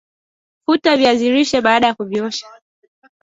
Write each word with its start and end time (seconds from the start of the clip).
Futa 0.65 0.97
viazi 0.97 1.31
lishe 1.33 1.61
baada 1.61 1.87
ya 1.87 1.93
kuviosha 1.95 2.45